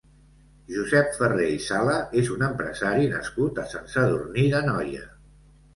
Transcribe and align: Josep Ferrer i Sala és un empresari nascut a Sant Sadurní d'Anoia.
Josep 0.75 1.11
Ferrer 1.17 1.49
i 1.55 1.59
Sala 1.67 1.99
és 2.23 2.33
un 2.37 2.47
empresari 2.49 3.07
nascut 3.15 3.65
a 3.67 3.69
Sant 3.77 3.95
Sadurní 3.95 4.49
d'Anoia. 4.57 5.09